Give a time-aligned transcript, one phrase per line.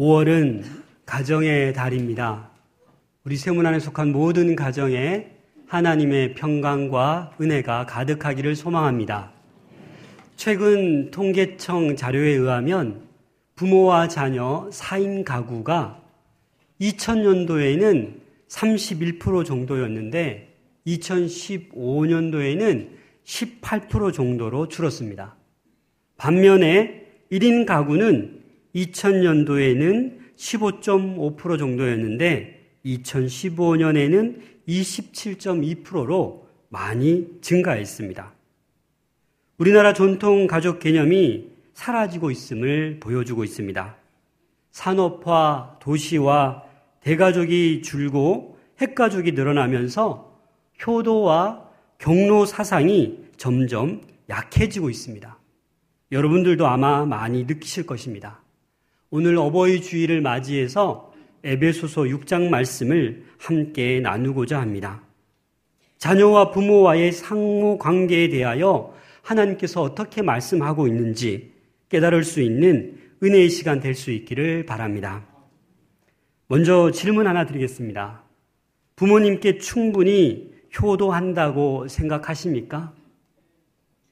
[0.00, 0.64] 5월은
[1.04, 2.48] 가정의 달입니다.
[3.24, 5.26] 우리 세문 안에 속한 모든 가정에
[5.66, 9.30] 하나님의 평강과 은혜가 가득하기를 소망합니다.
[10.36, 13.02] 최근 통계청 자료에 의하면
[13.56, 16.00] 부모와 자녀 4인 가구가
[16.80, 18.14] 2000년도에는
[18.48, 20.56] 31% 정도였는데
[20.86, 22.88] 2015년도에는
[23.26, 25.36] 18% 정도로 줄었습니다.
[26.16, 28.39] 반면에 1인 가구는
[28.74, 38.32] 2000년도에는 15.5% 정도였는데 2015년에는 27.2%로 많이 증가했습니다.
[39.58, 43.96] 우리나라 전통 가족 개념이 사라지고 있음을 보여주고 있습니다.
[44.70, 46.64] 산업화, 도시와
[47.00, 50.40] 대가족이 줄고 핵가족이 늘어나면서
[50.86, 51.68] 효도와
[51.98, 55.38] 경로 사상이 점점 약해지고 있습니다.
[56.12, 58.40] 여러분들도 아마 많이 느끼실 것입니다.
[59.10, 65.02] 오늘 어버이 주일을 맞이해서 에베소서 6장 말씀을 함께 나누고자 합니다.
[65.98, 71.52] 자녀와 부모와의 상호 관계에 대하여 하나님께서 어떻게 말씀하고 있는지
[71.88, 75.26] 깨달을 수 있는 은혜의 시간 될 수 있기를 바랍니다.
[76.46, 78.22] 먼저 질문 하나 드리겠습니다.
[78.96, 82.94] 부모님께 충분히 효도한다고 생각하십니까?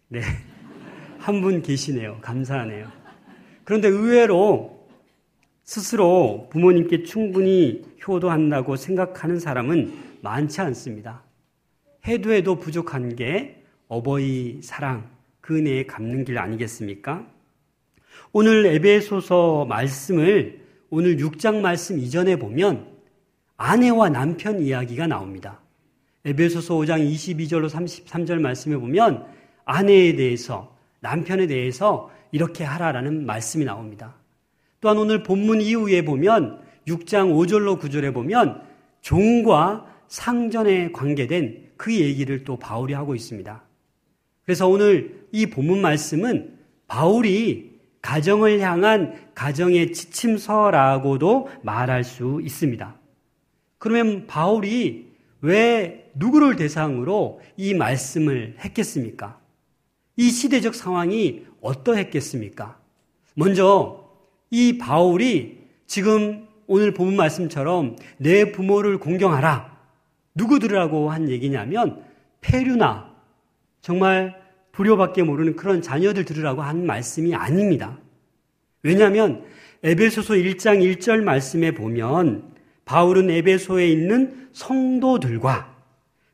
[0.08, 0.20] 네.
[1.18, 2.18] 한 분 계시네요.
[2.20, 2.90] 감사하네요.
[3.64, 4.77] 그런데 의외로
[5.68, 11.22] 스스로 부모님께 충분히 효도한다고 생각하는 사람은 많지 않습니다.
[12.06, 15.10] 해도 해도 부족한 게 어버이 사랑,
[15.42, 17.26] 그 은혜에 갚는 길 아니겠습니까?
[18.32, 22.86] 오늘 에베소서 말씀을 오늘 6장 말씀 이전에 보면
[23.58, 25.60] 아내와 남편 이야기가 나옵니다.
[26.24, 29.26] 에베소서 5장 22절로 33절 말씀에 보면
[29.66, 34.16] 아내에 대해서 남편에 대해서 이렇게 하라라는 말씀이 나옵니다.
[34.80, 38.62] 또한 오늘 본문 이후에 보면 6장 5절로 9절에 보면
[39.00, 43.62] 종과 상전에 관계된 그 얘기를 또 바울이 하고 있습니다.
[44.44, 52.98] 그래서 오늘 이 본문 말씀은 바울이 가정을 향한 가정의 지침서라고도 말할 수 있습니다.
[53.78, 55.08] 그러면 바울이
[55.40, 59.38] 왜 누구를 대상으로 이 말씀을 했겠습니까?
[60.16, 62.80] 이 시대적 상황이 어떠했겠습니까?
[63.34, 64.07] 먼저
[64.50, 69.76] 이 바울이 지금 오늘 본 말씀처럼 내 부모를 공경하라.
[70.34, 72.02] 누구들이라고 한 얘기냐면
[72.40, 73.10] 페류나
[73.80, 74.40] 정말
[74.72, 77.98] 불효밖에 모르는 그런 자녀들 들으라고 한 말씀이 아닙니다.
[78.82, 79.44] 왜냐하면
[79.82, 82.52] 에베소서 1장 1절 말씀에 보면
[82.84, 85.76] 바울은 에베소에 있는 성도들과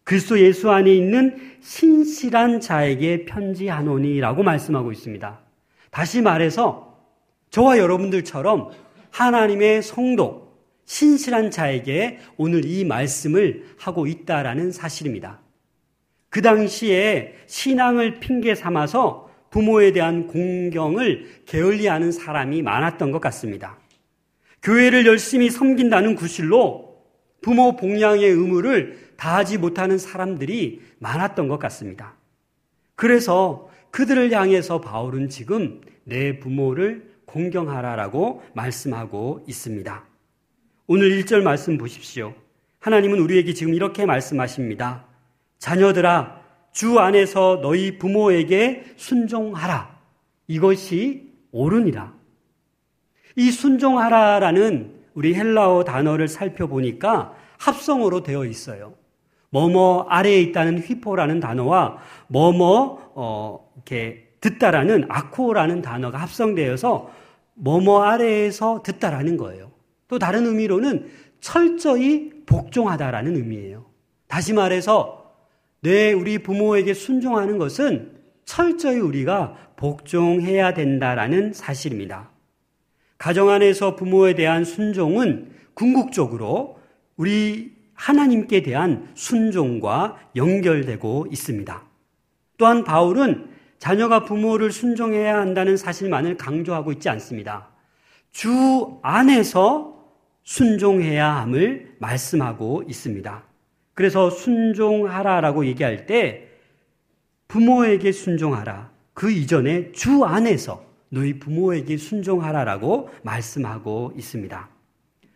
[0.03, 5.41] 그리스도 예수 안에 있는 신실한 자에게 편지하노니라고 말씀하고 있습니다.
[5.91, 6.94] 다시 말해서
[7.55, 8.71] 저와 여러분들처럼
[9.13, 15.41] 하나님의 성도, 신실한 자에게 오늘 이 말씀을 하고 있다라는 사실입니다.
[16.31, 23.79] 그 당시에 신앙을 핑계 삼아서 부모에 대한 공경을 게을리하는 사람이 많았던 것 같습니다.
[24.61, 27.05] 교회를 열심히 섬긴다는 구실로
[27.41, 32.17] 부모 복양의 의무를 다하지 못하는 사람들이 많았던 것 같습니다.
[32.97, 40.05] 그래서 그들을 향해서 바울은 지금 내 부모를 공경하라라고 말씀하고 있습니다.
[40.87, 42.33] 오늘 1절 말씀 보십시오.
[42.79, 45.05] 하나님은 우리에게 지금 이렇게 말씀하십니다.
[45.59, 46.41] 자녀들아,
[46.73, 49.99] 주 안에서 너희 부모에게 순종하라.
[50.47, 52.15] 이것이 옳으니라.
[53.37, 58.95] 이 순종하라라는 우리 헬라어 단어를 살펴보니까 합성어로 되어 있어요.
[59.51, 67.24] 뭐뭐 아래에 있다는 휘포라는 단어와 뭐뭐 어, 이렇게 듣다라는 아코라는 단어가 합성되어서
[67.55, 69.73] 뭐뭐 아래에서 듣다라는 거예요.
[70.09, 71.09] 또 다른 의미로는
[71.41, 73.87] 철저히 복종하다라는 의미예요.
[74.29, 75.33] 다시 말해서
[75.81, 78.13] 내 우리 부모에게 순종하는 것은
[78.45, 82.31] 철저히 우리가 복종해야 된다라는 사실입니다.
[83.19, 86.79] 가정 안에서 부모에 대한 순종은 궁극적으로
[87.17, 91.85] 우리 하나님께 대한 순종과 연결되고 있습니다.
[92.57, 93.54] 또한 바울은
[93.85, 97.69] 자녀가 부모를 순종해야 한다는 사실만을 강조하고 있지 않습니다.
[98.33, 100.09] 주 안에서
[100.43, 103.45] 순종해야 함을 말씀하고 있습니다.
[103.93, 106.49] 그래서 순종하라라고 얘기할 때
[107.47, 108.91] 부모에게 순종하라.
[109.13, 114.71] 그 이전에 주 안에서 너희 부모에게 순종하라라고 말씀하고 있습니다.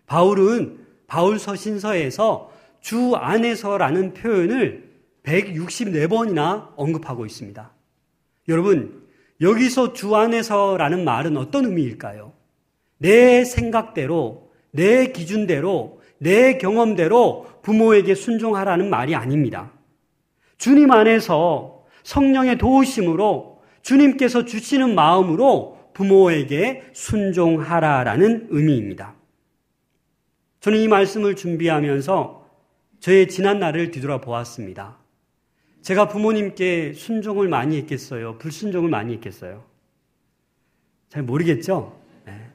[0.06, 2.50] 바울은 바울 서신서에서
[2.80, 4.88] 주 안에서라는 표현을
[5.22, 7.77] 164번이나 언급하고 있습니다.
[8.48, 9.06] 여러분,
[9.40, 12.32] 여기서 주 안에서라는 말은 어떤 의미일까요?
[12.98, 19.72] 내 생각대로, 내 기준대로, 내 경험대로 부모에게 순종하라는 말이 아닙니다.
[20.56, 29.14] 주님 안에서 성령의 도우심으로 주님께서 주시는 마음으로 부모에게 순종하라라는 의미입니다.
[30.60, 32.46] 저는 이 말씀을 준비하면서
[33.00, 34.98] 저의 지난 날을 뒤돌아 보았습니다.
[35.88, 38.36] 제가 부모님께 순종을 많이 했겠어요?
[38.36, 39.64] 불순종을 많이 했겠어요?
[41.08, 41.98] 잘 모르겠죠?
[42.26, 42.50] 네.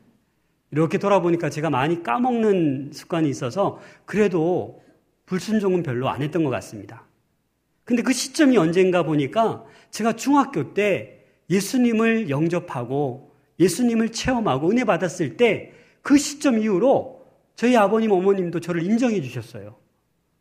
[0.70, 4.84] 이렇게 돌아보니까 제가 많이 까먹는 습관이 있어서 그래도
[5.26, 7.08] 불순종은 별로 안 했던 것 같습니다.
[7.84, 15.74] 근데 그 시점이 언젠가 보니까 제가 중학교 때 예수님을 영접하고 예수님을 체험하고 은혜 받았을 때
[16.04, 17.26] 그 시점 이후로
[17.56, 19.76] 저희 아버님, 어머님도 저를 인정해 주셨어요.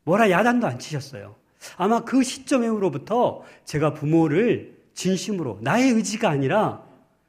[0.05, 1.37] 뭐라 야단도 안 치셨어요.
[1.77, 6.83] 아마 그 시점으로부터 제가 부모를 진심으로 나의 의지가 아니라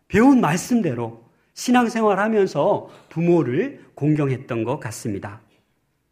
[0.07, 5.41] 배운 말씀대로 신앙생활 하면서 부모를 공경했던 것 같습니다.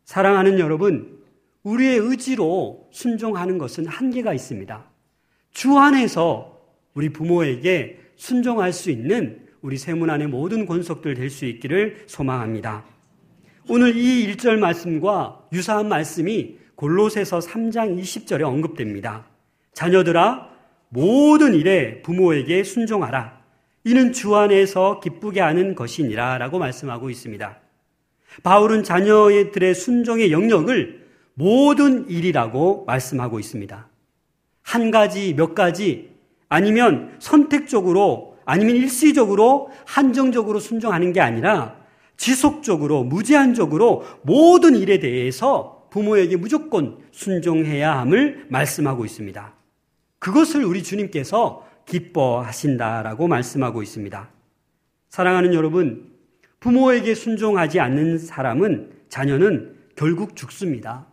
[0.05, 1.19] 사랑하는 여러분,
[1.63, 4.85] 우리의 의지로 순종하는 것은 한계가 있습니다.
[5.51, 6.59] 주 안에서
[6.93, 12.83] 우리 부모에게 순종할 수 있는 우리 세문 안의 모든 권속들 될 수 있기를 소망합니다.
[13.69, 19.25] 오늘 이 1절 말씀과 유사한 말씀이 골로새서 3장 20절에 언급됩니다.
[19.73, 20.49] 자녀들아
[20.89, 23.39] 모든 일에 부모에게 순종하라.
[23.83, 27.59] 이는 주 안에서 기쁘게 하는 것이니라 라고 말씀하고 있습니다.
[28.41, 31.05] 바울은 자녀들의 순종의 영역을
[31.35, 33.87] 모든 일이라고 말씀하고 있습니다.
[34.63, 36.09] 한 가지, 몇 가지,
[36.49, 41.75] 아니면 선택적으로, 아니면 일시적으로, 한정적으로 순종하는 게 아니라
[42.17, 49.53] 지속적으로, 무제한적으로 모든 일에 대해서 부모에게 무조건 순종해야 함을 말씀하고 있습니다.
[50.19, 54.29] 그것을 우리 주님께서 기뻐하신다라고 말씀하고 있습니다.
[55.09, 56.11] 사랑하는 여러분,
[56.61, 61.07] 부모에게 순종하지 않는 사람은, 자녀는 결국 죽습니다.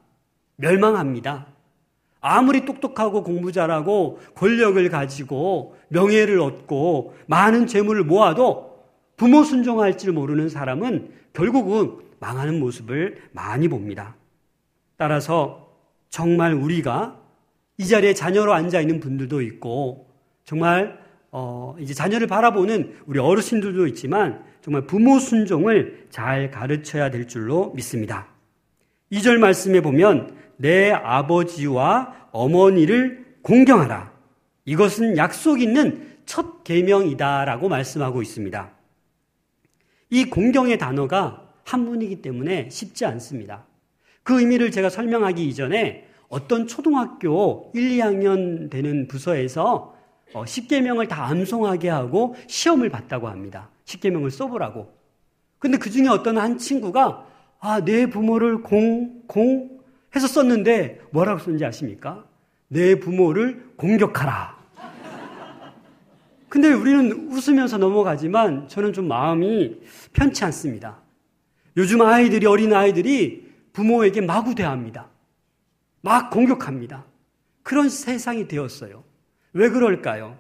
[0.57, 1.49] 멸망합니다.
[2.21, 8.85] 아무리 똑똑하고 공부 잘하고 권력을 가지고 명예를 얻고 많은 재물을 모아도
[9.17, 14.17] 부모 순종할 줄 모르는 사람은 결국은 망하는 모습을 많이 봅니다.
[14.99, 15.73] 따라서
[16.11, 17.23] 정말 우리가
[17.79, 20.11] 이 자리에 자녀로 앉아 있는 분들도 있고
[20.45, 20.99] 정말
[21.31, 28.27] 어 이제 자녀를 바라보는 우리 어르신들도 있지만 정말 부모 순종을 잘 가르쳐야 될 줄로 믿습니다.
[29.13, 34.13] 2절 말씀에 보면 내 아버지와 어머니를 공경하라.
[34.65, 38.73] 이것은 약속 있는 첫 계명이다라고 말씀하고 있습니다.
[40.11, 43.68] 이 공경의 단어가 한문이기 때문에 쉽지 않습니다.
[44.29, 49.97] 그 의미를 제가 설명하기 이전에 어떤 초등학교 1, 2학년 되는 부서에서
[50.35, 53.71] 10개명을 어, 다 암송하게 하고 시험을 봤다고 합니다.
[53.87, 54.93] 10개명을 써보라고.
[55.59, 57.27] 근데 그 중에 어떤 한 친구가
[57.59, 59.81] 아, 내 부모를 공, 공,
[60.15, 62.27] 해서 썼는데 뭐라고 썼는지 아십니까?
[62.69, 64.59] 내 부모를 공격하라.
[66.51, 69.77] 근데 우리는 웃으면서 넘어가지만 저는 좀 마음이
[70.13, 70.99] 편치 않습니다.
[71.79, 75.09] 요즘 아이들이, 어린 아이들이 부모에게 마구 대합니다.
[76.01, 77.05] 막 공격합니다.
[77.63, 79.05] 그런 세상이 되었어요.
[79.53, 80.39] 왜 그럴까요?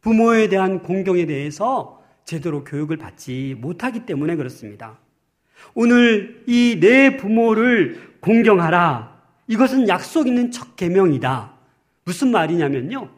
[0.00, 4.98] 부모에 대한 공경에 대해서 제대로 교육을 받지 못하기 때문에 그렇습니다.
[5.74, 9.16] 오늘 이 내 부모를 공경하라.
[9.48, 11.52] 이것은 약속 있는 첫 계명이다.
[12.04, 13.10] 무슨 말이냐면요.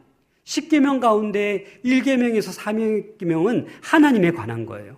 [0.45, 4.97] 10계명 가운데 1계명에서 3계명은 하나님에 관한 거예요.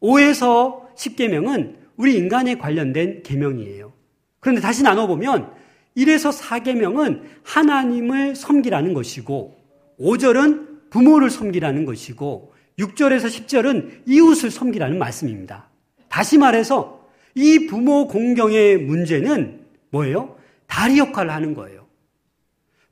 [0.00, 3.92] 5에서 10계명은 우리 인간에 관련된 계명이에요.
[4.40, 5.52] 그런데 다시 나눠보면
[5.96, 9.56] 1에서 4계명은 하나님을 섬기라는 것이고
[9.98, 15.70] 5절은 부모를 섬기라는 것이고 6절에서 10절은 이웃을 섬기라는 말씀입니다.
[16.08, 19.60] 다시 말해서 이 부모 공경의 문제는
[19.90, 20.36] 뭐예요?
[20.66, 21.86] 다리 역할을 하는 거예요.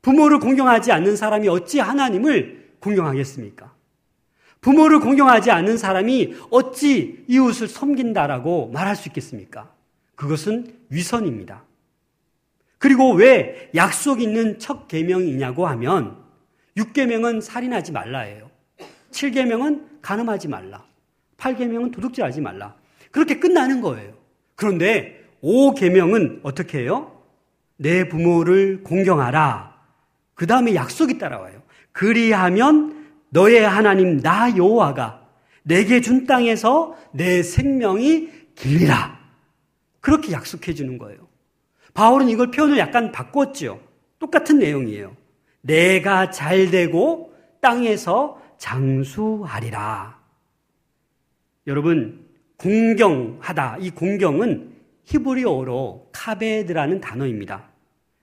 [0.02, 3.73] 부모를 공경하지 않는 사람이 어찌 하나님을 공경하겠습니까?
[4.64, 9.70] 부모를 공경하지 않는 사람이 어찌 이웃을 섬긴다라고 말할 수 있겠습니까?
[10.14, 11.64] 그것은 위선입니다.
[12.78, 16.16] 그리고 왜 약속 있는 첫 계명이냐고 하면
[16.78, 18.50] 6계명은 살인하지 말라예요.
[19.10, 20.82] 7계명은 간음하지 말라.
[21.36, 22.74] 8계명은 도둑질하지 말라.
[23.10, 24.14] 그렇게 끝나는 거예요.
[24.54, 27.20] 그런데 5계명은 어떻게 해요?
[27.76, 29.74] 내 부모를 공경하라.
[30.34, 31.62] 그 다음에 약속이 따라와요.
[31.92, 33.03] 그리하면
[33.34, 35.20] 너의 하나님 나 여호와가
[35.64, 39.18] 내게 준 땅에서 내 생명이 길리라.
[40.00, 41.18] 그렇게 약속해 주는 거예요.
[41.94, 43.80] 바울은 이걸 표현을 약간 바꿨죠.
[44.20, 45.16] 똑같은 내용이에요.
[45.62, 50.16] 내가 잘 되고 땅에서 장수하리라.
[51.66, 52.26] 여러분,
[52.56, 53.78] 공경하다.
[53.80, 54.74] 이 공경은
[55.04, 57.68] 히브리어로 카베드라는 단어입니다.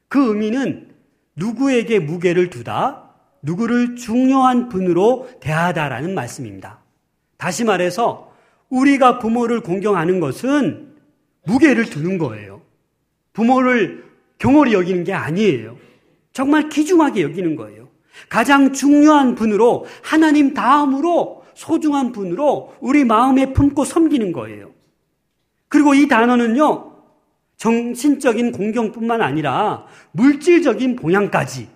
[0.07, 0.95] 그 의미는
[1.35, 3.10] 누구에게 무게를 두다,
[3.41, 6.79] 누구를 중요한 분으로 대하다라는 말씀입니다.
[7.37, 8.31] 다시 말해서
[8.69, 10.93] 우리가 부모를 공경하는 것은
[11.45, 12.61] 무게를 두는 거예요.
[13.33, 14.05] 부모를
[14.37, 15.77] 경홀히 여기는 게 아니에요.
[16.33, 17.89] 정말 귀중하게 여기는 거예요.
[18.29, 24.71] 가장 중요한 분으로 하나님 다음으로 소중한 분으로 우리 마음에 품고 섬기는 거예요.
[25.67, 26.91] 그리고 이 단어는요,
[27.57, 31.69] 정신적인 공경뿐만 아니라 물질적인 봉양까지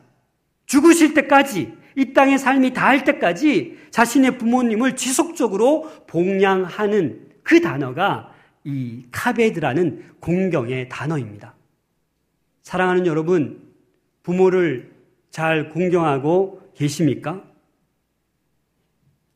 [0.65, 10.15] 죽으실 때까지 이 땅의 삶이 다할 때까지 자신의 부모님을 지속적으로 봉양하는 그 단어가 이 카베드라는
[10.19, 11.55] 공경의 단어입니다.
[12.63, 13.61] 사랑하는 여러분,
[14.23, 14.91] 부모를
[15.29, 17.43] 잘 공경하고 계십니까?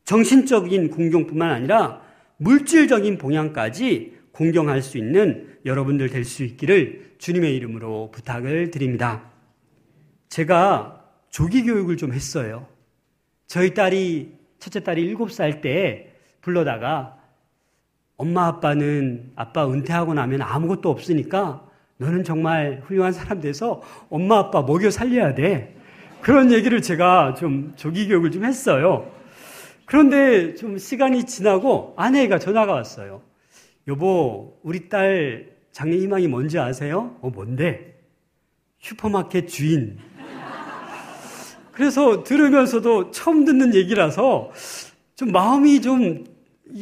[0.04, 2.02] 정신적인 공경뿐만 아니라
[2.38, 9.30] 물질적인 봉양까지 공경할 수 있는 여러분들 될 수 있기를 주님의 이름으로 부탁을 드립니다.
[10.28, 10.99] 제가
[11.30, 12.66] 조기 교육을 좀 했어요.
[13.46, 17.16] 저희 딸이, 첫째 딸이 7살 때 불러다가
[18.16, 24.90] 엄마 아빠는 아빠 은퇴하고 나면 아무것도 없으니까 너는 정말 훌륭한 사람 돼서 엄마 아빠 먹여
[24.90, 25.76] 살려야 돼.
[26.20, 29.10] 그런 얘기를 제가 좀 조기 교육을 좀 했어요.
[29.86, 33.22] 그런데 좀 시간이 지나고 아내가 전화가 왔어요.
[33.88, 37.16] 여보, 우리 딸 장래 희망이 뭔지 아세요?
[37.22, 37.98] 어, 뭔데?
[38.78, 39.98] 슈퍼마켓 주인.
[41.80, 44.50] 그래서 들으면서도 처음 듣는 얘기라서
[45.16, 46.24] 좀 마음이 좀,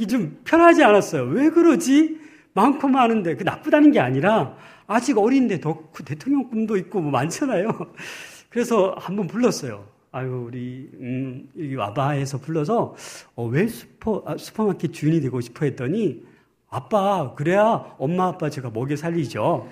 [0.08, 1.22] 좀 편하지 않았어요.
[1.22, 2.18] 왜 그러지?
[2.52, 4.56] 많고 많은데, 그 나쁘다는 게 아니라,
[4.88, 7.70] 아직 어린데 더그 대통령 꿈도 있고 뭐 많잖아요.
[8.50, 9.86] 그래서 한번 불렀어요.
[10.10, 12.96] 아유, 우리, 음, 여기 와봐 해서 불러서,
[13.36, 16.24] 어, 왜 슈퍼, 아, 슈퍼마켓 주인이 되고 싶어 했더니,
[16.70, 19.68] 아빠, 그래야 엄마 아빠 제가 먹여 살리죠.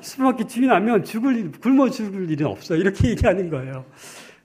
[0.00, 2.74] 슈퍼마켓 주인 하면 죽을 일, 굶어 죽을 일은 없어.
[2.74, 3.84] 이렇게 얘기하는 거예요.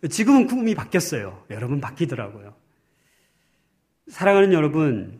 [0.10, 1.44] 지금은 꿈이 바뀌었어요.
[1.50, 2.54] 여러분 바뀌더라고요.
[4.08, 5.20] 사랑하는 여러분,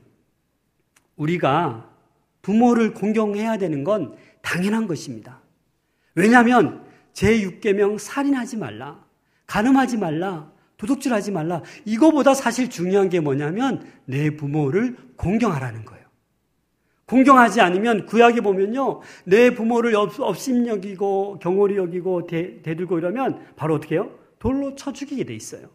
[1.16, 1.90] 우리가
[2.42, 5.42] 부모를 공경해야 되는 건 당연한 것입니다.
[6.16, 9.04] 왜냐하면 제6계명 살인하지 말라,
[9.48, 11.64] 가늠하지 말라, 도둑질하지 말라.
[11.86, 16.06] 이거보다 사실 중요한 게 뭐냐면 내 부모를 공경하라는 거예요.
[17.08, 19.02] 공경하지 않으면 구약에 보면요.
[19.26, 24.12] 내 부모를 업심 여기고 경홀히 여기고 대, 대들고 이러면 바로 어떻게 해요?
[24.40, 25.70] 돌로 쳐 죽이게 돼 있어요.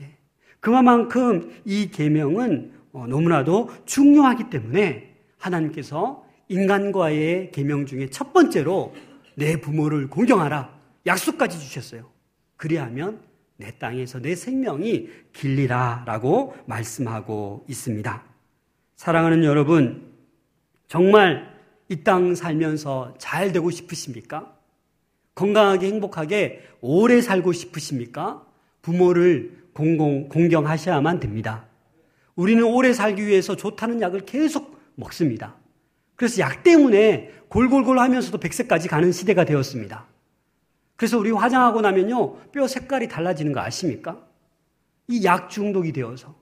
[0.00, 0.16] 예.
[0.60, 8.94] 그만큼 이 계명은 어, 너무나도 중요하기 때문에 하나님께서 인간과의 계명 중에 첫 번째로
[9.36, 12.10] 내 부모를 공경하라 약속까지 주셨어요.
[12.56, 13.22] 그리하면
[13.56, 18.24] 내 땅에서 내 생명이 길리라라고 말씀하고 있습니다.
[18.96, 20.12] 사랑하는 여러분,
[20.88, 21.50] 정말
[21.88, 24.56] 이 땅 살면서 잘 되고 싶으십니까?
[25.40, 28.44] 건강하게 행복하게 오래 살고 싶으십니까?
[28.82, 31.64] 부모를 공공, 공경하셔야만 됩니다.
[32.36, 35.54] 우리는 오래 살기 위해서 좋다는 약을 계속 먹습니다.
[36.14, 40.04] 그래서 약 때문에 골골골 하면서도 백세까지 가는 시대가 되었습니다.
[40.96, 44.18] 그래서 우리 화장하고 나면요, 뼈 색깔이 달라지는 거 아십니까?
[45.08, 46.34] 이 약 중독이 되어서.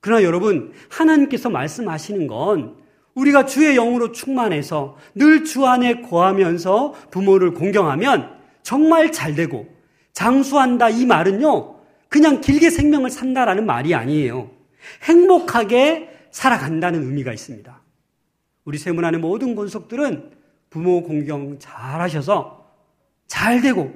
[0.00, 2.76] 그러나 여러분, 하나님께서 말씀하시는 건
[3.14, 9.66] 우리가 주의 영으로 충만해서 늘 주 안에 거하면서 부모를 공경하면 정말 잘 되고
[10.12, 11.76] 장수한다 이 말은요,
[12.08, 14.50] 그냥 길게 생명을 산다라는 말이 아니에요.
[15.04, 17.80] 행복하게 살아간다는 의미가 있습니다.
[18.64, 20.30] 우리 세문안의 모든 권속들은
[20.70, 22.66] 부모 공경 잘 하셔서
[23.26, 23.94] 잘 되고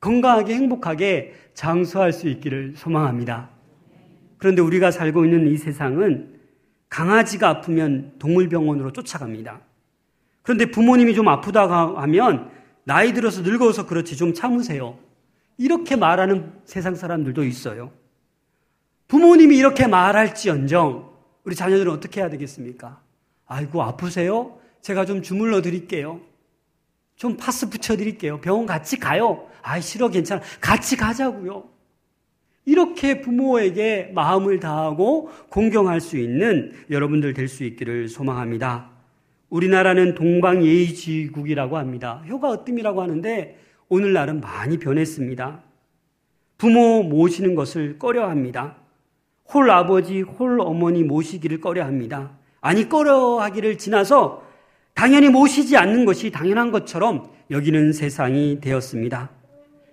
[0.00, 3.50] 건강하게 행복하게 장수할 수 있기를 소망합니다.
[4.36, 6.34] 그런데 우리가 살고 있는 이 세상은
[6.88, 9.60] 강아지가 아프면 동물병원으로 쫓아갑니다.
[10.42, 12.50] 그런데 부모님이 좀 아프다고 하면
[12.84, 14.98] 나이 들어서 늙어서 그렇지 좀 참으세요.
[15.56, 17.92] 이렇게 말하는 세상 사람들도 있어요.
[19.08, 21.12] 부모님이 이렇게 말할지언정
[21.44, 23.00] 우리 자녀들은 어떻게 해야 되겠습니까?
[23.46, 24.58] 아이고 아프세요?
[24.80, 26.20] 제가 좀 주물러 드릴게요.
[27.16, 28.40] 좀 파스 붙여 드릴게요.
[28.40, 29.48] 병원 같이 가요.
[29.62, 30.42] 아이 싫어 괜찮아.
[30.60, 31.64] 같이 가자고요.
[32.66, 38.90] 이렇게 부모에게 마음을 다하고 공경할 수 있는 여러분들 될 수 있기를 소망합니다.
[39.54, 42.24] 우리나라는 동방예의지국이라고 합니다.
[42.28, 43.56] 효가 어뜸이라고 하는데
[43.88, 45.62] 오늘날은 많이 변했습니다.
[46.58, 48.78] 부모 모시는 것을 꺼려 합니다.
[49.52, 52.36] 홀 아버지, 홀 어머니 모시기를 꺼려 합니다.
[52.60, 54.42] 아니, 꺼려 하기를 지나서
[54.92, 59.30] 당연히 모시지 않는 것이 당연한 것처럼 여기는 세상이 되었습니다.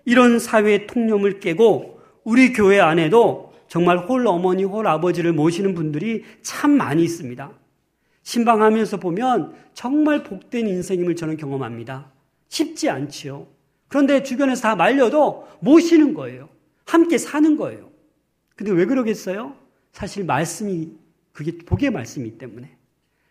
[0.05, 6.71] 이런 사회 통념을 깨고 우리 교회 안에도 정말 홀 어머니, 홀 아버지를 모시는 분들이 참
[6.71, 7.60] 많이 있습니다.
[8.31, 12.09] 신방하면서 보면 정말 복된 인생임을 저는 경험합니다.
[12.47, 13.47] 쉽지 않지요.
[13.89, 16.47] 그런데 주변에서 다 말려도 모시는 거예요.
[16.85, 17.89] 함께 사는 거예요.
[18.55, 19.53] 근데 왜 그러겠어요?
[19.91, 20.93] 사실 말씀이
[21.33, 22.77] 그게 복의 말씀이기 때문에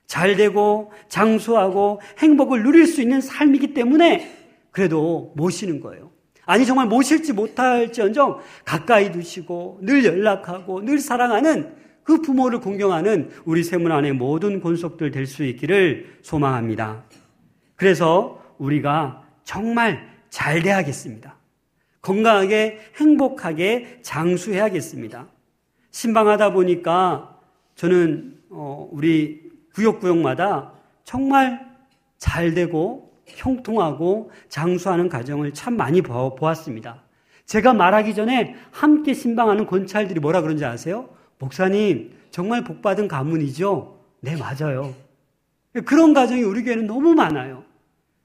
[0.06, 4.36] 잘 되고 장수하고 행복을 누릴 수 있는 삶이기 때문에
[4.70, 6.10] 그래도 모시는 거예요.
[6.44, 11.74] 아니 정말 모실지 못할지언정 가까이 두시고 늘 연락하고 늘 사랑하는
[12.10, 17.04] 그 부모를 공경하는 우리 세문 안의 모든 권속들 될 수 있기를 소망합니다.
[17.76, 21.36] 그래서 우리가 정말 잘 돼야겠습니다.
[22.02, 25.28] 건강하게 행복하게 장수해야겠습니다.
[25.92, 27.38] 신방하다 보니까
[27.76, 30.72] 저는 어, 우리 구역구역마다
[31.04, 31.64] 정말
[32.18, 37.04] 잘 되고 형통하고 장수하는 가정을 참 많이 보았습니다.
[37.46, 41.19] 제가 말하기 전에 함께 신방하는 권찰들이 뭐라 그런지 아세요?
[41.40, 43.98] 목사님, 정말 복받은 가문이죠?
[44.20, 44.94] 네, 맞아요.
[45.84, 47.64] 그런 가정이 우리 교회는 너무 많아요.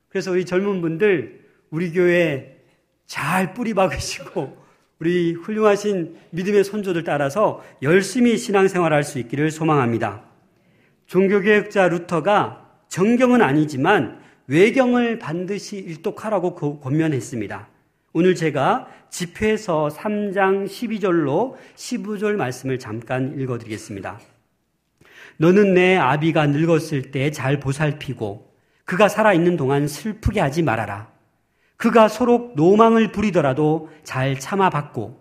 [0.09, 2.57] 그래서 우리 젊은 분들, 우리 교회
[3.05, 4.57] 잘 뿌리 박으시고,
[4.99, 10.23] 우리 훌륭하신 믿음의 선조들 따라서 열심히 신앙생활 할 수 있기를 소망합니다.
[11.07, 17.67] 종교개혁자 루터가 정경은 아니지만 외경을 반드시 일독하라고 권면했습니다.
[18.17, 24.21] 오늘 제가 집회서 3장 12절로 15절 말씀을 잠깐 읽어드리겠습니다.
[25.35, 28.53] 너는 내 아비가 늙었을 때 잘 보살피고
[28.85, 31.09] 그가 살아있는 동안 슬프게 하지 말아라.
[31.75, 35.19] 그가 서로 노망을 부리더라도 잘 참아받고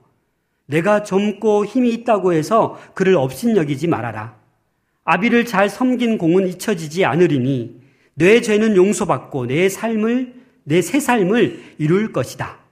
[0.67, 4.37] 내가 젊고 힘이 있다고 해서 그를 업신여기지 말아라.
[5.03, 7.81] 아비를 잘 섬긴 공은 잊혀지지 않으리니
[8.15, 12.63] 내 죄는 용서받고 내 삶을 내 새 삶을 이룰 것이다.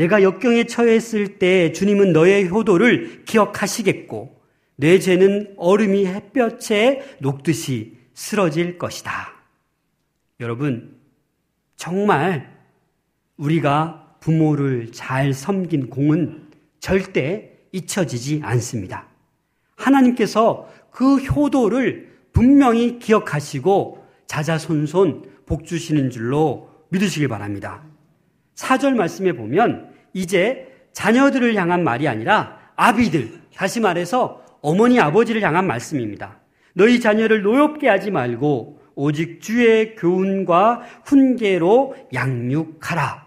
[0.00, 4.40] 내가 역경에 처했을 때 주님은 너의 효도를 기억하시겠고
[4.76, 9.12] 내 죄는 얼음이 햇볕에 녹듯이 쓰러질 것이다.
[10.40, 10.96] 여러분
[11.76, 12.50] 정말
[13.36, 19.06] 우리가 부모를 잘 섬긴 공은 절대 잊혀지지 않습니다.
[19.76, 27.84] 하나님께서 그 효도를 분명히 기억하시고 자자손손 복 주시는 줄로 믿으시길 바랍니다.
[28.54, 36.38] 4절 말씀에 보면 이제 자녀들을 향한 말이 아니라 아비들, 다시 말해서 어머니 아버지를 향한 말씀입니다.
[36.74, 43.26] 너희 자녀를 노엽게 하지 말고 오직 주의 교훈과 훈계로 양육하라.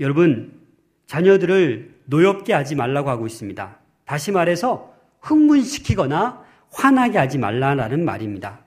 [0.00, 0.60] 여러분,
[1.06, 3.76] 자녀들을 노엽게 하지 말라고 하고 있습니다.
[4.04, 8.60] 다시 말해서 흥분시키거나 화나게 하지 말라라는 말입니다.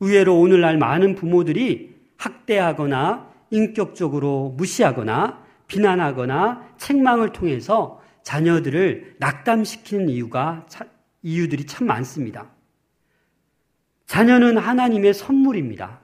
[0.00, 5.39] 의외로 오늘날 많은 부모들이 학대하거나 인격적으로 무시하거나
[5.70, 10.66] 비난하거나 책망을 통해서 자녀들을 낙담시키는 이유가
[11.22, 12.50] 이유들이 참 많습니다.
[14.06, 16.00] 자녀는 하나님의 선물입니다.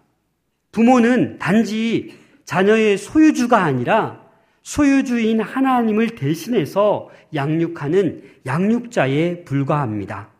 [0.70, 4.24] 부모는 단지 자녀의 소유주가 아니라
[4.62, 10.30] 소유주인 하나님을 대신해서 양육하는 양육자에 불과합니다.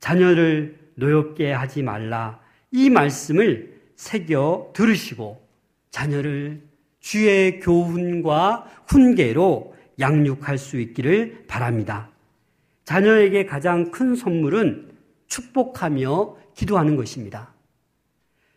[0.00, 2.40] 자녀를 노엽게 하지 말라.
[2.70, 5.42] 이 말씀을 새겨 들으시고
[5.90, 6.62] 자녀를
[7.04, 12.08] 주의 교훈과 훈계로 양육할 수 있기를 바랍니다.
[12.86, 14.90] 자녀에게 가장 큰 선물은
[15.26, 17.52] 축복하며 기도하는 것입니다.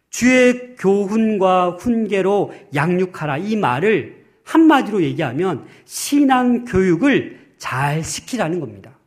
[0.09, 8.97] 주의 교훈과 훈계로 양육하라 이 말을 한마디로 얘기하면 신앙 교육을 잘 시키라는 겁니다.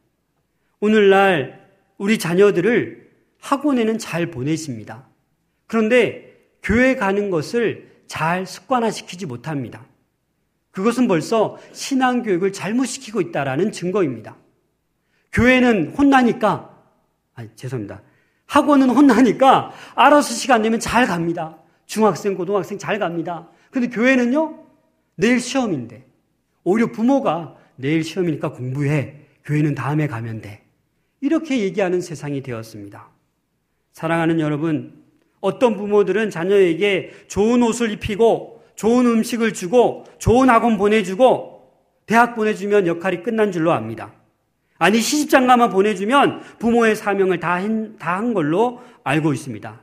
[0.81, 3.09] 오늘날 우리 자녀들을
[3.41, 5.07] 학원에는 잘 보내십니다.
[5.67, 9.87] 그런데 교회 가는 것을 잘 습관화시키지 못합니다.
[10.73, 14.37] 그것은 벌써 신앙 교육을 잘못 시키고 있다라는 증거입니다.
[15.31, 16.77] 교회는 혼나니까,
[17.37, 18.03] 아 죄송합니다.
[18.47, 21.57] 학원은 혼나니까 알아서 시간 내면 잘 갑니다.
[21.87, 23.49] 중학생, 고등학생 잘 갑니다.
[23.71, 24.59] 근데 교회는요?
[25.15, 26.05] 내일 시험인데.
[26.65, 29.21] 오히려 부모가 내일 시험이니까 공부해.
[29.45, 30.67] 교회는 다음에 가면 돼.
[31.21, 33.09] 이렇게 얘기하는 세상이 되었습니다.
[33.93, 35.01] 사랑하는 여러분,
[35.41, 41.71] 어떤 부모들은 자녀에게 좋은 옷을 입히고 좋은 음식을 주고 좋은 학원 보내주고
[42.07, 44.13] 대학 보내주면 역할이 끝난 줄로 압니다.
[44.79, 49.81] 아니 시집장가만 보내주면 부모의 사명을 다한 걸로 알고 있습니다.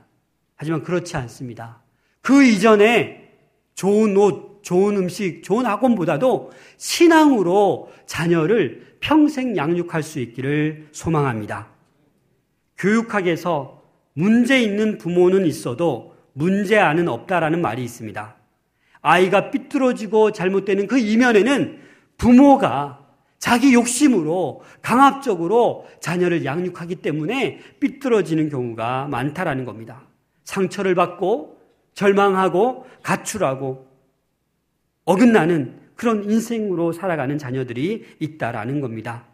[0.56, 1.82] 하지만 그렇지 않습니다.
[2.22, 3.30] 그 이전에
[3.76, 11.68] 좋은 옷, 좋은 음식, 좋은 학원보다도 신앙으로 자녀를 평생 양육할 수 있기를 소망합니다.
[12.78, 13.77] 교육학에서
[14.18, 18.36] 문제 있는 부모는 있어도 문제아는 없다라는 말이 있습니다.
[19.02, 21.80] 아이가 삐뚤어지고 잘못되는 그 이면에는
[22.18, 23.06] 부모가
[23.38, 30.02] 자기 욕심으로 강압적으로 자녀를 양육하기 때문에 삐뚤어지는 경우가 많다라는 겁니다.
[30.46, 31.60] 상처를 받고
[31.94, 33.86] 절망하고 가출하고
[35.06, 39.26] 어긋나는 그런 인생으로 살아가는 자녀들이 있다라는 겁니다.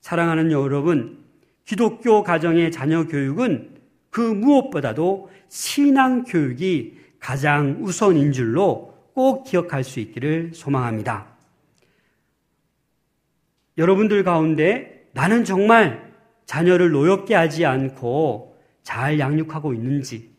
[0.00, 1.22] 사랑하는 여러분,
[1.66, 3.81] 기독교 가정의 자녀 교육은
[4.12, 11.28] 그 무엇보다도 신앙 교육이 가장 우선인 줄로 꼭 기억할 수 있기를 소망합니다.
[13.78, 16.12] 여러분들 가운데 나는 정말
[16.44, 20.30] 자녀를 노엽게 하지 않고 잘 양육하고 있는지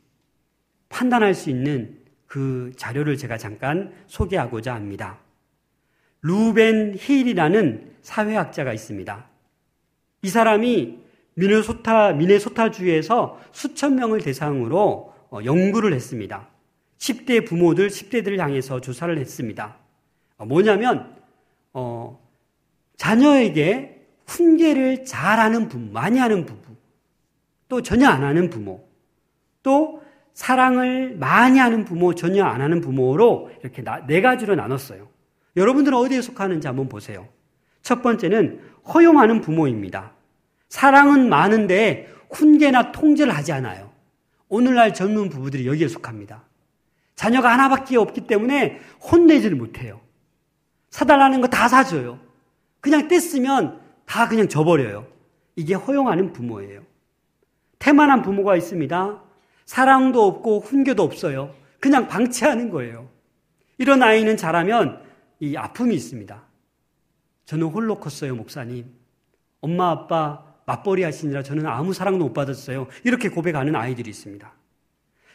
[0.89, 5.17] 판단할 수 있는 그 자료를 제가 잠깐 소개하고자 합니다.
[6.21, 9.29] 루벤 힐이라는 사회학자가 있습니다.
[10.21, 11.02] 이 사람이
[11.35, 16.47] 미네소타, 미네소타주에서 수천 명을 대상으로 어, 연구를 했습니다.
[16.97, 19.77] 10대 부모들, 10대들을 향해서 조사를 했습니다.
[20.37, 21.15] 어, 뭐냐면,
[21.73, 22.19] 어,
[22.97, 26.75] 자녀에게 훈계를 잘하는 부모, 많이 하는 부부,
[27.67, 28.87] 또 전혀 안 하는 부모,
[29.63, 30.01] 또
[30.33, 35.07] 사랑을 많이 하는 부모, 전혀 안 하는 부모로 이렇게 나, 네 가지로 나눴어요.
[35.55, 37.27] 여러분들은 어디에 속하는지 한번 보세요.
[37.81, 38.61] 첫 번째는
[38.93, 40.13] 허용하는 부모입니다.
[40.73, 43.91] 사랑은 많은데 훈계나 통제를 하지 않아요.
[44.49, 46.45] 오늘날 젊은 부부들이 여기에 속합니다.
[47.13, 50.01] 자녀가 하나밖에 없기 때문에 혼내지를 못해요.
[50.89, 52.19] 사달라는 거 다 사줘요.
[52.81, 55.05] 그냥 뗐으면 다 그냥 줘버려요.
[55.55, 56.81] 이게 허용하는 부모예요.
[57.77, 59.21] 태만한 부모가 있습니다.
[59.67, 61.53] 사랑도 없고 훈계도 없어요.
[61.79, 63.09] 그냥 방치하는 거예요.
[63.77, 65.03] 이런 아이는 자라면
[65.39, 66.43] 이 아픔이 있습니다.
[67.45, 68.91] 저는 홀로 컸어요, 목사님.
[69.61, 72.87] 엄마, 아빠 맞벌이 하시느라 저는 아무 사랑도 못 받았어요.
[73.03, 74.51] 이렇게 고백하는 아이들이 있습니다.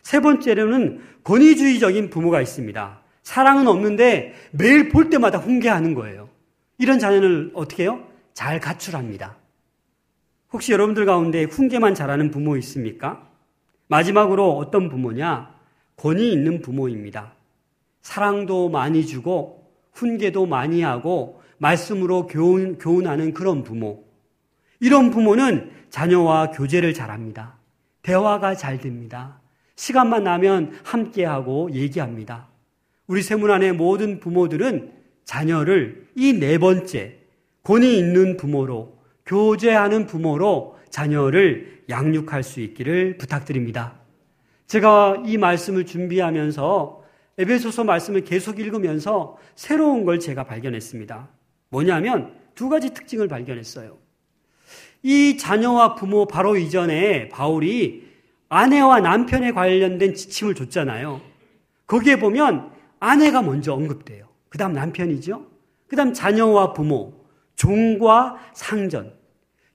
[0.02, 3.00] 세 번째로는 권위주의적인 부모가 있습니다.
[3.22, 6.30] 사랑은 없는데 매일 볼 때마다 훈계하는 거예요.
[6.78, 8.04] 이런 자녀를 어떻게 해요?
[8.32, 9.36] 잘 가출합니다.
[10.52, 13.28] 혹시 여러분들 가운데 훈계만 잘하는 부모 있습니까?
[13.88, 15.54] 마지막으로 어떤 부모냐?
[15.96, 17.32] 권위 있는 부모입니다.
[18.00, 24.07] 사랑도 많이 주고 훈계도 많이 하고 말씀으로 교훈, 교훈하는 그런 부모.
[24.80, 27.56] 이런 부모는 자녀와 교제를 잘합니다.
[28.02, 29.40] 대화가 잘 됩니다.
[29.76, 32.48] 시간만 나면 함께하고 얘기합니다.
[33.06, 34.92] 우리 세문 안의 모든 부모들은
[35.24, 37.18] 자녀를 이 네 번째
[37.62, 43.94] 권위 있는 부모로 교제하는 부모로 자녀를 양육할 수 있기를 부탁드립니다.
[44.66, 47.04] 제가 이 말씀을 준비하면서
[47.38, 51.28] 에베소서 말씀을 계속 읽으면서 새로운 걸 제가 발견했습니다.
[51.70, 53.96] 뭐냐면 두 가지 특징을 발견했어요.
[55.02, 58.08] 이 자녀와 부모 바로 이전에 바울이
[58.48, 61.20] 아내와 남편에 관련된 지침을 줬잖아요.
[61.86, 64.26] 거기에 보면 아내가 먼저 언급돼요.
[64.48, 65.46] 그 다음 남편이죠.
[65.86, 67.14] 그 다음 자녀와 부모,
[67.56, 69.14] 종과 상전.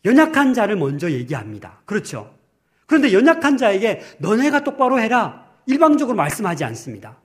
[0.06, 1.82] 연약한 자를 먼저 얘기합니다.
[1.86, 2.34] 그렇죠.
[2.86, 5.48] 그런데 연약한 자에게 너네가 똑바로 해라.
[5.66, 7.18] 일방적으로 말씀하지 않습니다.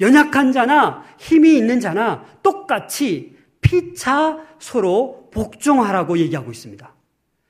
[0.00, 6.95] 연약한 자나 힘이 있는 자나 똑같이 피차 서로 복종하라고 얘기하고 있습니다.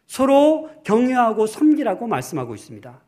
[0.06, 3.00] 서로 경외하고 섬기라고 말씀하고 있습니다.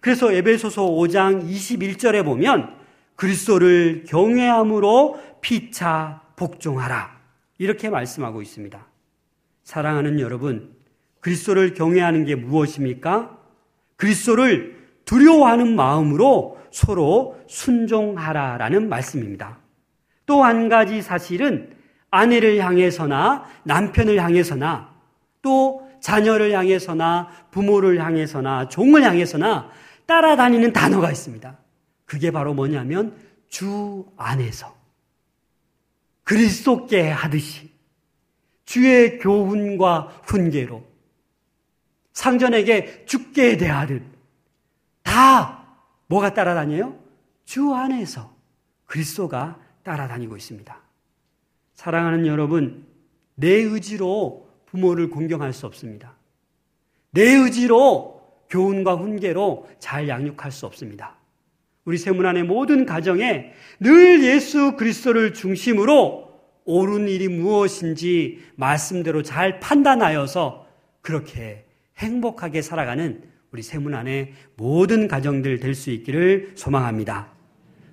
[0.00, 2.74] 그래서 에베소서 5장 21절에 보면
[3.16, 7.16] 그리스도를 경외함으로 피차 복종하라.
[7.58, 8.86] 이렇게 말씀하고 있습니다.
[9.64, 10.74] 사랑하는 여러분,
[11.20, 13.38] 그리스도를 경외하는 게 무엇입니까?
[13.96, 19.58] 그리스도를 두려워하는 마음으로 서로 순종하라라는 말씀입니다.
[20.26, 21.70] 또 한 가지 사실은
[22.10, 24.94] 아내를 향해서나 남편을 향해서나
[25.40, 29.68] 또 자녀를 향해서나 부모를 향해서나 종을 향해서나
[30.06, 31.58] 따라다니는 단어가 있습니다.
[32.04, 33.16] 그게 바로 뭐냐면
[33.48, 34.72] 주 안에서
[36.22, 37.72] 그리스도께 하듯이
[38.64, 40.84] 주의 교훈과 훈계로
[42.12, 44.04] 상전에게 죽게 대하듯
[45.02, 45.66] 다
[46.06, 46.96] 뭐가 따라다녀요?
[47.44, 48.32] 주 안에서
[48.84, 50.80] 그리스도가 따라다니고 있습니다.
[51.74, 52.86] 사랑하는 여러분,
[53.34, 54.45] 내 의지로
[54.76, 56.14] 부모를 공경할 수 없습니다.
[57.10, 61.16] 내 의지로 교훈과 훈계로 잘 양육할 수 없습니다.
[61.84, 66.26] 우리 세문안의 모든 가정에 늘 예수 그리스도를 중심으로
[66.66, 70.66] 옳은 일이 무엇인지 말씀대로 잘 판단하여서
[71.00, 71.64] 그렇게
[71.96, 77.32] 행복하게 살아가는 우리 세문안의 모든 가정들 될 수 있기를 소망합니다.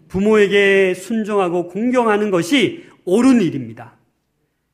[0.09, 3.95] 부모에게 순종하고 공경하는 것이 옳은 일입니다.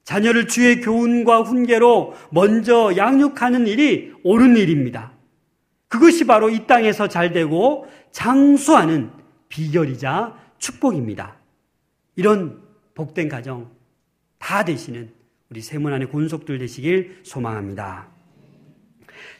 [0.09, 5.11] 자녀를 주의 교훈과 훈계로 먼저 양육하는 일이 옳은 일입니다.
[5.87, 9.11] 그것이 바로 이 땅에서 잘 되고 장수하는
[9.49, 11.35] 비결이자 축복입니다.
[12.15, 12.59] 이런
[12.95, 13.69] 복된 가정
[14.39, 15.11] 다 되시는
[15.51, 18.07] 우리 세문 안에 권속들 되시길 소망합니다.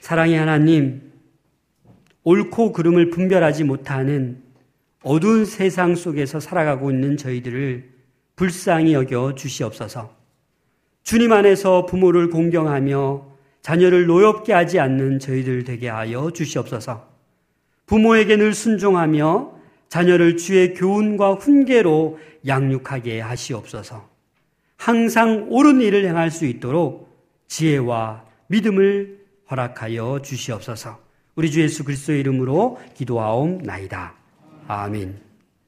[0.01, 1.11] 사랑의 하나님,
[2.23, 4.43] 옳고 그름을 분별하지 못하는
[5.01, 7.89] 어두운 세상 속에서 살아가고 있는 저희들을
[8.35, 10.18] 불쌍히 여겨 주시옵소서.
[11.09, 13.25] 주님 안에서 부모를 공경하며
[13.63, 17.03] 자녀를 노엽게 하지 않는 저희들 되게 하여 주시옵소서.
[17.87, 19.51] 부모에게 늘 순종하며
[19.87, 24.07] 자녀를 주의 교훈과 훈계로 양육하게 하시옵소서.
[24.77, 27.09] 항상 옳은 일을 행할 수 있도록
[27.47, 29.17] 지혜와 믿음을
[29.49, 30.99] 허락하여 주시옵소서.
[31.33, 34.13] 우리 주 예수 그리스도의 이름으로 기도하옵나이다.
[34.67, 35.28] 아멘.